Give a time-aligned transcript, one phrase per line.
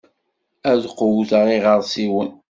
[0.71, 2.29] Ad qewwteɣ iɣeṛsiwen.